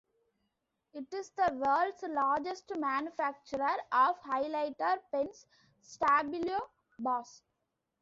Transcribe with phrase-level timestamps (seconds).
[0.93, 5.45] It is the world's largest manufacturer of highlighter pens,
[5.79, 6.59] Stabilo
[6.97, 7.43] Boss.